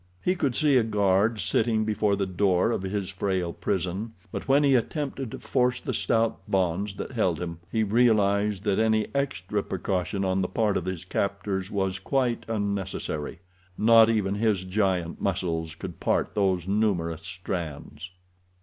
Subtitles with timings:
[0.23, 4.63] He could see a guard sitting before the door of his frail prison, but when
[4.63, 9.61] he attempted to force the stout bonds that held him he realized that any extra
[9.61, 13.41] precaution on the part of his captors was quite unnecessary;
[13.77, 18.09] not even his giant muscles could part those numerous strands.